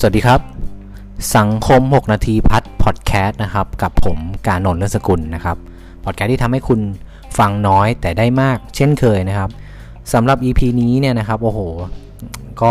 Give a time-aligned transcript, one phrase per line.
[0.00, 0.40] สวัสดีครับ
[1.36, 5.56] สังคม 6 นาทีพัดพอดแคสต์นะครับ กับผมการนนท์เลือสกุลนะครับ
[6.04, 6.80] พอดแคสต์ที่ทำให้คุณ
[7.38, 9.50] ฟังน้อยแต่ได้มากเช่นเคยนะครับ
[10.12, 11.60] สำหรับ EP นี้เนี่ยนะครับโอ้โห
[12.62, 12.70] ก็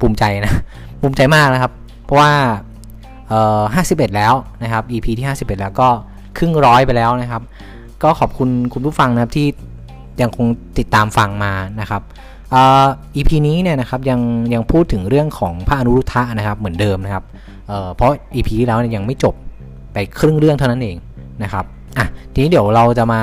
[0.00, 0.52] ภูมิใจนะ
[1.00, 1.72] ภูมิใจมากนะครับ
[2.04, 2.32] เพราะว่า
[3.28, 5.88] เอ่อ51 แล้วนะครับ EP ที่ 51 แล้วก็
[6.38, 7.42] ครึ่งร้อยไปแล้วนะครับ
[8.02, 9.46] ก็ขอบคุณคุณผู้ฟังนะครับที่
[10.20, 10.46] ยังคง
[10.78, 12.02] ติดตามฟังมานะครับ
[12.54, 14.20] อ่อ EP นี้เนี่ยนะครับยัง
[14.54, 17.24] ยังพูดถึงเรื่องของพระอนุรุทธะนะครับเหมือนเดิมนะครับ
[17.68, 19.34] เเพราะ EP ที่แล้วเนี่ยยังไม่จบ
[19.92, 20.96] ไปครึ่งเรื่องเท่านั้นเอง
[21.42, 21.64] นะครับ
[21.98, 23.20] อะทีนี้เดี๋ยวเราจะมา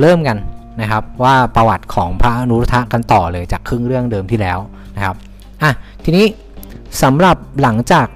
[0.00, 0.36] เริ่มกัน
[0.80, 4.58] นะครับว่าประวัติของพระอนุรุทธะกันต่อเลยจากครึ่งเรื่องเดิมที่แล้ว
[4.96, 5.16] นะครับ
[5.62, 5.70] อะ
[6.04, 6.26] ทีนี้
[7.02, 8.06] สำหรับหลังจาก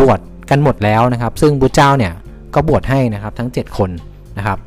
[0.00, 0.20] บวช
[0.50, 2.12] กันหมดแล้วนะครับ ซึ่งบุตเจ้าเนี่ย
[2.54, 3.90] ก็บวชให้นะครับทั้ง 7 คน
[4.38, 4.58] นะครับ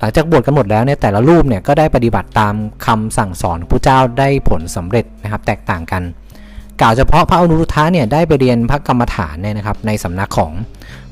[0.00, 2.54] หลังจากบวชกันหมดแล้วเนี่ยแต่ละรูปเนี่ยก็ได้ปฏิบัติตาม
[2.86, 6.02] คำสั่งสอนของพระเจ้าได้ผลสำเร็จนะครับ แตกต่างกัน
[6.80, 10.52] กล่าวเฉพาะพระอนุรุทธะเนี่ยได้ไปเรียนพระกรรมฐานเนี่ยนะครับในสำนักของ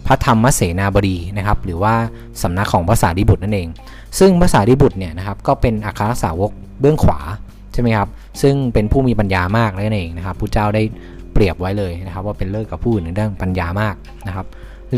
[0.06, 1.95] พระธรรมเสนาบดีนะครับหรือว่า
[2.43, 3.69] สำนักของภาษาดิบุตรนั่นเอง
[4.19, 6.50] ซึ่งภาษาดิบุตรเนี่ยนะครับก็เป็นอัครสาวก
[6.81, 7.21] เบื้องขวา
[7.73, 8.09] ใช่ไหมครับ
[8.43, 10.83] ซึ่งเป็นผู้มีปัญญามากนั่นเองนะครับพระเจ้าได้
[11.33, 13.95] เปรียบไว้เลยนะครับ ว่าเป็นเลิศกับผู้อื่นในเรื่องปัญญามาก
[14.27, 14.47] นะครับ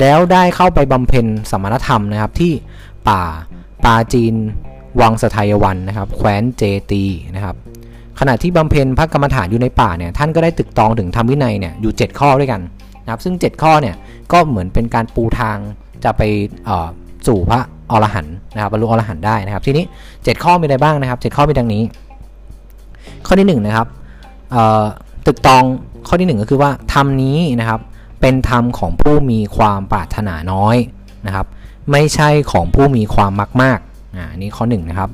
[0.00, 2.52] แล้วได้เข้าไปบำเพ็ญสมณธรรมนะครับที่
[3.08, 3.22] ป่า
[3.88, 4.34] ปาจีน
[5.00, 7.56] วังสทยวันนะครับแคว้นเจตีนะครับ
[8.20, 12.60] ขณะที่บำเพ็ญพระกรรมฐานอยู่ในป่าเนี่ยท่านก็ได้ตึกตองถึงธรรมวินัยเนี่ยอยู่ 7 ข้อด้วยกัน
[13.02, 13.94] นะครับซึ่ง 7 ข้อเนี่ย
[14.32, 15.56] ก็เหมือนเป็นการปูทาง
[16.04, 16.22] จะไป
[17.26, 21.82] สู่พระอรหันต์นะครับบรรลุอรหันต์ได้นะครับ ทีนี้ 7 ข้อมีอะไรบ้างนะครับ 7 ข้อมีดังนี้
[23.26, 23.86] ข้อที่1นะครับ
[25.26, 25.64] ตึกตอง
[26.08, 27.80] ข้อที่ 1 ก็คือว่าธรรมนี้นะครับ
[28.20, 30.76] เป็นธรรมของผู้มีความปรารถนาน้อย
[31.26, 31.46] นะครับ
[31.90, 33.78] ไม่ใช่ของผู้มีความมากมาก
[34.16, 35.10] อ่านี่ข้อ1นนะครับ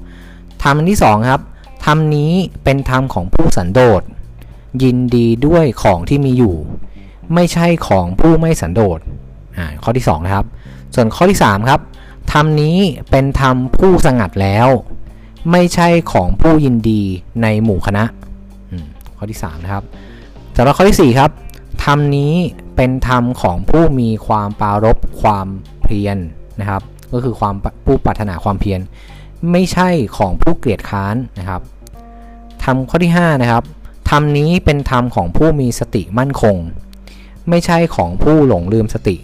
[0.62, 1.42] ธรรมที่2ครับ
[1.84, 2.32] ธรรมนี้
[2.64, 4.02] เป็นธรรมของผู้สันโดษ
[4.82, 6.56] ยินดีด้วยของที่มีอยู่
[7.34, 8.98] ไม่ใช่ของผู้ไม่สันโดษ
[9.56, 10.46] อ่าข้อที่ 2 นะครับ
[10.94, 11.80] ส่วนข้อที่ 3 ครับ
[12.32, 12.78] ธรรมนี้
[13.10, 14.68] เป็นธรรมผู้สงัดแล้ว
[15.50, 17.02] ไม่ใช่ของผู้ยินดี
[17.42, 18.04] ในหมู่คณะ
[19.16, 19.84] ข้อที่ 3 นะครับ
[20.56, 21.30] สำหรับข้อที่ 4 ครับ
[21.84, 22.34] ธรรมนี้
[22.76, 25.46] เป็นธรรมของผู้มีความปารบความ
[25.82, 26.18] เพียร
[26.60, 26.82] นะครับ
[27.12, 27.54] ก็คือความ
[27.86, 28.80] ผู้ปรารถนาความเพียร
[29.52, 31.62] ไม่ใช่ของผู้เกลียดค้านนะครับ
[32.64, 33.64] ธรรมข้อที่5นะครับ
[34.10, 36.56] ธรรมนี้เป็นธรรมของผู้มีสติมั่นคง
[37.48, 39.16] ไม่ใช่ของผู้หลงลืมสติ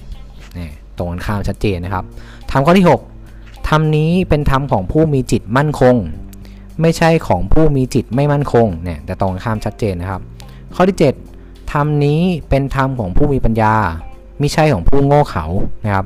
[0.59, 2.05] นี่ตรงกันข้ามชัดเจนนะครับ
[2.51, 2.87] ธรรมข้อที่
[3.27, 5.97] 6ธรรมนี้เป็นธรรมของผู้มีจิตมั่นคง
[6.81, 10.21] ไม่ใช่ของผู้มีจิตไม่มั่นคงเนี่ยแต่ตรงกันข้ามชัดเจนนะครับ
[10.75, 10.99] ข้อที่
[11.35, 13.75] 7ธรรมนี้เป็นธรรมของผู้มีปัญญา
[14.41, 15.45] ไม่ใช่ของผู้โง่เขลา
[15.85, 16.05] นะครับ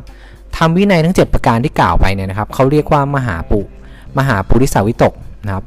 [0.57, 3.61] ธรรมวินัยทั้ง 7 ประการที่กล่าวไปเนี่ยนะครับเขาเรียกว่ามหาปุ
[4.19, 5.65] มหาปุริสาวิตกนะครับ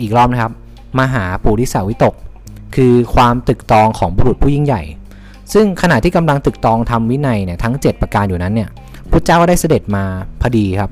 [0.00, 0.52] อีกรอบนะครับ
[1.00, 2.14] มหาปุริสาวิตก
[2.74, 4.82] คือความตึกตองของบุรุษผู้ยิ่งใหญ่
[5.52, 8.68] ซึ่งขณะที่กำลังตึกตองทำวินัยเนี่ยทั้ง 7 ประการอยู่นั้นเนี่ย
[9.10, 10.04] พระเจ้าก็ได้เสด็จมา
[10.40, 10.90] พอดีครับ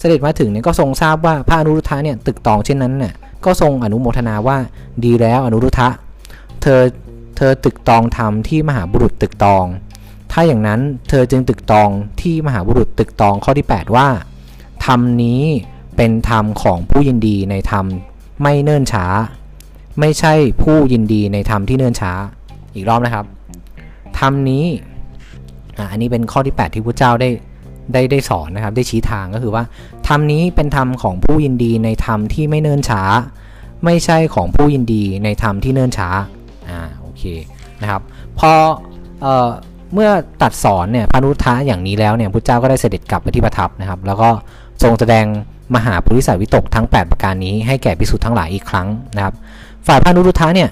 [0.00, 3.14] เสด็จมาถึงเนี่ยก็ทรงทราบว่าพระอนุรุทธะเนี่ยตึกตองเช่นนั้นเนี่ย
[3.44, 4.56] ก็ทรงอนุโมทนาว่า
[5.04, 5.88] ดีแล้วอนุรุทธะ
[6.62, 6.80] เธอ
[7.36, 9.64] เธอตึกตองทำที่มหาบุรุษตึกตอง
[10.38, 11.88] ถ้าอย่างนั้นเธอจึงตึกตอง
[12.20, 14.08] ที่มหาบุรุษตึกตองข้อที่ 8 ว่า
[14.86, 15.42] ธรรมนี้
[15.96, 17.84] เป็นธรรมของผู้ยินดีในธรรม
[18.42, 19.06] ไม่เนิ่นช้า
[20.00, 22.12] ไม่ใช่ผู้ยินดีในธรรมที่เนิ่นช้า
[22.74, 23.26] อีกรอบนะครับ
[24.18, 24.64] ธรรมนี้
[25.90, 27.28] อันนี้เป็นข้อที่ 8 ที่พระเจ้าได้
[27.92, 29.64] ได้ได้สอนนะครับ ได้ชี้ทางก็คือว่า
[30.08, 33.02] ธรรมนี้เป็นธรรมของผู้ยินดีในธรรมที่ไม่เนิ่นช้า
[33.84, 36.08] ไม่ใช่ของผู้ยินดีในธรรมที่เนิ่นช้า
[36.68, 37.22] อ่าโอเค
[37.82, 38.02] นะครับ
[38.38, 38.52] พอ
[39.22, 39.48] เอ่อ
[39.94, 40.10] เมื่อ
[40.42, 44.28] ตัดสอนเนี่ยพานุทะอย่างนี้แล้วเนี่ยพระเจ้าก็ได้เสด็จกลับไปที่ประทับนะครับ แล้วก็
[44.82, 45.24] ทรงแสดง
[45.74, 49.34] มหาปุริสาวิตกทั้ง 8 ประการนี้ให้แก่ภิกษุทธ์ทั้งหลายอีกครั้งนะครับ
[49.86, 50.70] ฝ่ายพานุรุทธะเนี่ย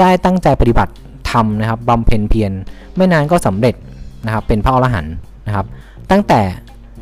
[0.00, 0.92] ได้ตั้งใจปฏิบัติ
[1.30, 2.52] ธรรมนะครับบำเพ็ญเพียร
[2.96, 3.74] ไม่นานก็สำเร็จ
[4.26, 5.14] นะครับเป็นพระอรหันต์
[5.46, 5.66] นะครับ
[6.10, 6.40] ตั้งแต่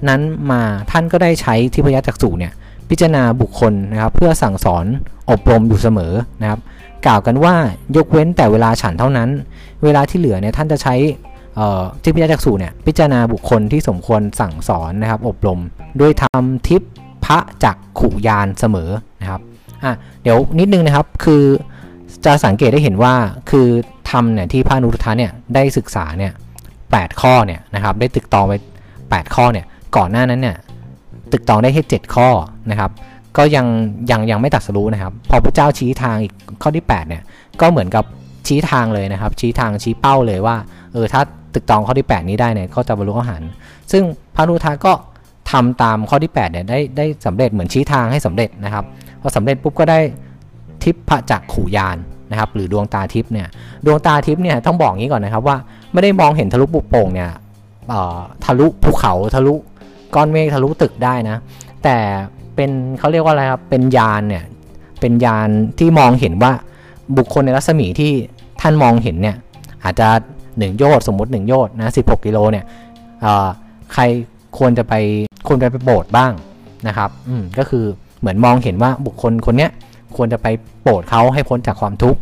[0.08, 2.52] นั้นมาท่านก็ได้ใช้ทิพยจักษุเนี่ย
[2.88, 4.84] พิจารณาบุคคลนะครับเพื่อสั่งสอน
[5.30, 6.60] อบรมอยู่เสมอนะครับ
[7.06, 7.54] กล่าวกันว่า
[7.96, 9.28] ยกเว้นแต่เวลาฉันเท่านั้น
[9.84, 10.94] เวลาที่เหลือเนี่ยท่านจะใช้
[12.02, 15.60] ทิพยจักษุเนี่ยพิจารณาบุคคลที่สมควรสั่งสอนนะครับอบรม
[16.00, 16.82] ด้วยธรรมทิพ
[17.24, 19.40] พระจักขุยานเสมอนะครับ
[19.84, 19.92] อะ
[20.22, 21.44] เดี๋ยวนิดนึงนะครับคือ
[22.24, 23.14] จะสังเกตได้เห็นว่า
[23.50, 23.66] คือ
[24.10, 26.32] ธรรมเนี่ยที่พระนุรุทธะเนี่ยได้ศึกษาเนี่ย
[26.90, 28.54] แข้อเนี่ยนะครับได้ตึกตองไป
[28.94, 29.66] 8 ข้อเนี่ย
[29.96, 30.56] ก่อนหน้านั้นเนี่ย
[31.32, 32.28] ตึกตองได้แค่7ข้อ
[32.70, 32.90] นะครับ
[33.36, 33.66] ก็ยัง
[34.10, 37.22] ยังยังไม่ตัดสรู้นะครับ พอพระเจ้าชี้ทางอีกข้อที่ 8 เนี่ย
[37.60, 38.04] ก็เหมือนกับ
[38.46, 40.56] ชี้ทางเลยนะครับ ชี้ทางชี้เป้าเลยว่า
[40.92, 41.22] เออถ้า
[41.54, 43.50] ตึกตองข้อที่ 8 นี้ได้เนี่ยก็จะบรรลุอรหันต์
[43.92, 44.02] ซึ่ง
[44.34, 44.92] พระนุทาก็
[45.50, 48.84] ทำตามข้อที่8เนี่ยได้ได้สำเร็จเหมือนชี้ทางให้สำเร็จนะครับ
[49.20, 49.98] พอสำเร็จปุ๊บก็ได้
[50.82, 51.96] ทิพพจักขุยาน
[52.30, 53.48] นะครับหรือดวงตาทิพเนี่ย
[53.86, 55.56] ดวงตาทิพเนี่ยต้องบอกงี้ก่อนนะครับว่า
[55.92, 57.30] ไม่ได้มองเห็นทะลุปุโป่งเนี่ย
[58.44, 59.54] ทะลุภูเขาทะลุ
[60.14, 61.36] ก้อนเมฆทะลุตึกได้นะ
[61.84, 61.96] แต่
[62.54, 64.44] เป็นเขาเรียกว่าอะไรครับเป็นยานเนี่ย
[65.00, 65.48] เป็นยาน
[65.78, 66.52] ที่มองเห็นว่า
[67.16, 68.12] บุคคลในรัศมีที่
[68.60, 69.36] ท่านมองเห็นเนี่ย
[69.84, 70.08] อาจจะ
[70.58, 72.64] 1 โยชน์สมมติ 1 โยชน์นะ16 กิโลเนี่ย
[73.94, 74.02] ใคร
[74.58, 74.94] ควรจะไป
[75.46, 76.32] ควรไปไปโบสถ์บ้าง
[76.88, 77.84] นะครับอืมก็คือ
[78.20, 79.70] เหมือนมองเห็นว่าบุคคลคนเนี้ย
[80.16, 80.46] ควรจะไป
[80.82, 82.20] โปรดเขาให้พ้นจากความทุกข์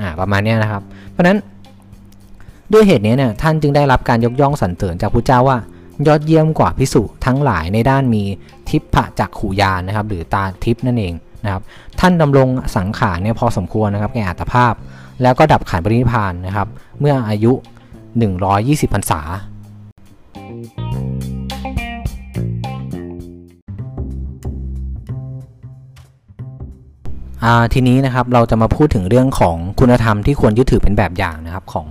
[0.00, 1.38] อ่าประมาณนี้นะครับ เพราะนั้น
[2.72, 5.58] ด้วยเหตุนี้เนี่ยท่านจึงได้รับการยกย่องสรรเสริญจากพระเจ้าว่า
[6.06, 8.22] ยอดเยี่ยมกว่าพิสุทั้งหลายในด้านมี
[8.68, 11.14] ทิพะจักขูยานนะครับ หรือตาทิพนั่นเอง
[11.46, 11.62] นะครับ
[12.00, 14.74] ท่านดำรงสังขารเนี่ยพอสมควรนะครับแก่อัตภาพ
[15.22, 16.68] แล้วก็ดับขันปรินิพานนะครับ
[17.00, 17.52] เมื่ออายุ
[18.22, 19.22] 120พรรษา
[27.74, 31.88] ทีนี้นะครับเราจะมาพูดถึงเรื่องของคุณธรรมที่ควรยึดถือเป็นแบบอย่างนะครับของ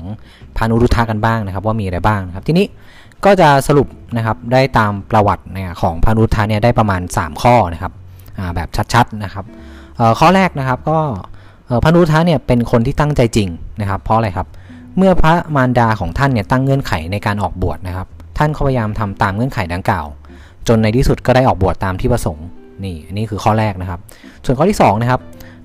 [0.58, 2.66] พานุรุทธะกันบ้างนะครับ ว่ามีอะไรบ้างนะครับทีนี้
[3.26, 3.88] ก็จะสรุป
[4.18, 7.92] นะครับได้ตามประวัติเนี่ยของพานุรุทธะเนี่ยได้ประมาณ 3 ข้อนะครับ
[8.56, 9.46] แบบชัดๆนะครับ
[10.20, 11.00] ข้อแรกนะครับก็
[11.84, 13.50] พานุทะเนี่ยเป็นคนที่ตั้งใจจริง
[13.82, 14.48] นะครับ เพราะอะไรครับ
[14.98, 20.06] เมื่อพระมารดาของท่านเนี่ยตั้งเงื่อนไขในการออกบวชนะครับ ท่านพยายามทำตามเงื่อนไขดังกล่าว
[20.68, 22.46] จนในที่สุดก็ได้ออกบวชตามที่ประสงค์
[22.84, 24.00] นี่อันนี้คือข้อแรกนะครับ
[24.46, 25.22] ส่วนข้อที่2นะครับ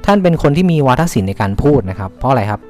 [0.07, 2.61] ท่านเป็นคนที่มีวาทศิลป์ในการพูดนะครับ เพราะอะไรครับ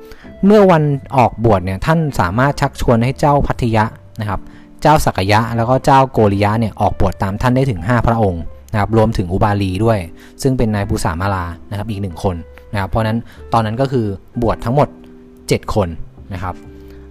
[0.47, 0.83] เมื่อวัน
[1.17, 3.85] ออกบวชเนี่ยท่านสามารถชักชวนให้เจ้าพัทยะ
[4.21, 4.41] นะครับ
[4.83, 8.43] เจ้าสักยะ แล้วก็เจ้าโกริยะเนี่ยออกบวชตามท่านได้ถึง 5 พระองค์
[8.73, 9.99] นะครับรวมถึงอุบาลีด้วย
[10.43, 12.37] ซึ่งเป็นนายภูสามาลานะครับอีกหนึ่งคน
[12.73, 13.19] นะครับเพราะนั้น
[13.53, 14.07] ตอนนั้นก็คือ
[14.43, 14.89] บวชทั้งหมด
[15.31, 15.89] 7 คน
[16.33, 16.55] นะครับ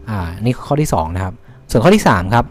[0.09, 1.33] อ่านี่ข้อที่2นะครับ
[1.71, 2.45] ส่วนข้อที่3ครับ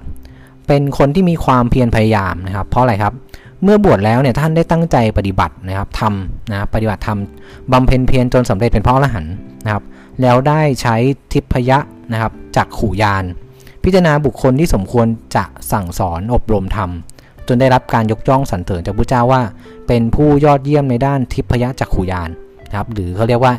[0.66, 3.14] เป็นคนที่มีความเพียรพยายามนะครับ เพราะอะไรครับ
[3.62, 9.32] เมื่อบวชแล้วเนี่ยท่านได้ตั้งใจปฏิบัตินะครับทำนะปฏิบัติทำบำเพ็ญเพียรจนสำเร็จเป็นพระอรหันต์
[9.64, 9.84] นะครับ
[10.22, 10.96] แล้วได้ใช้
[11.32, 11.78] ทิพยะ
[12.12, 13.24] นะครับจากขู่ยาน
[13.88, 15.06] พิจารณาบุคคลที่สมควร
[15.36, 16.90] จะสั่งสอนอบรมธรรม
[17.48, 19.42] จนได้รับการยกย่องสรรเสริญจากพระเจ้าว่า
[19.86, 22.30] เป็นผู้ยอดเยี่ยมในด้านทิพยจากขู่ยาน
[22.66, 23.52] นะครับหรือเขาเรียกว่า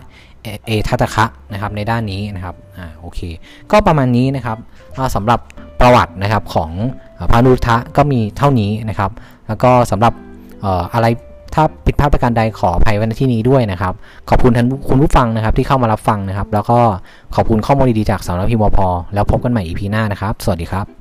[0.66, 3.20] เอทัตคะนะครับในด้านนี้นะครับอ่าโอเค
[3.72, 4.58] ก็ประมาณนี้นะครับ
[5.16, 5.40] สำหรับ
[5.80, 6.72] ประวัตินะครับของ
[7.31, 9.12] พระนุทะก็มีเท่านี้นะครับ
[9.48, 10.14] แล้วก็สำหรับ
[10.94, 11.06] อะไร
[11.54, 13.94] ถ้าผิดพลาดประการใดขออภัยไว้ในที่นี้ด้วยนะครับ
[14.30, 16.80] ขอบคุณท่านคุณผู้ฟังนะครับที่เข้ามารับฟังนะครับ แล้วก็
[17.36, 18.80] ขอบคุณข้อมูลดีๆจากสำนักพิมพ์วพ
[19.13, 20.99] แล้วพบกันใหม่อีพีหน้านะครับ สวัสดีครับ